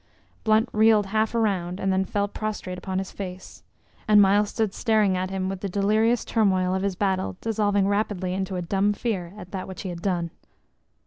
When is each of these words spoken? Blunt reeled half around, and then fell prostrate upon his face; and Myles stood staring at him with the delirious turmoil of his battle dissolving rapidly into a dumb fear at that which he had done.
Blunt 0.43 0.67
reeled 0.73 1.05
half 1.05 1.35
around, 1.35 1.79
and 1.79 1.93
then 1.93 2.05
fell 2.05 2.27
prostrate 2.27 2.79
upon 2.79 2.97
his 2.97 3.11
face; 3.11 3.61
and 4.07 4.19
Myles 4.19 4.49
stood 4.49 4.73
staring 4.73 5.15
at 5.15 5.29
him 5.29 5.47
with 5.47 5.59
the 5.61 5.69
delirious 5.69 6.25
turmoil 6.25 6.73
of 6.73 6.81
his 6.81 6.95
battle 6.95 7.37
dissolving 7.39 7.87
rapidly 7.87 8.33
into 8.33 8.55
a 8.55 8.63
dumb 8.63 8.93
fear 8.93 9.31
at 9.37 9.51
that 9.51 9.67
which 9.67 9.83
he 9.83 9.89
had 9.89 10.01
done. 10.01 10.31